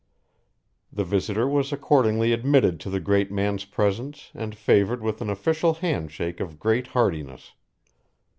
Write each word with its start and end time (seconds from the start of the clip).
The 0.91 1.03
visitor 1.03 1.47
was 1.47 1.71
accordingly 1.71 2.33
admitted 2.33 2.79
to 2.79 2.89
the 2.89 2.99
great 2.99 3.31
man's 3.31 3.65
presence 3.65 4.31
and 4.33 4.55
favoured 4.57 5.03
with 5.03 5.21
an 5.21 5.29
official 5.29 5.75
handshake 5.75 6.39
of 6.39 6.57
great 6.59 6.87
heartiness. 6.87 7.53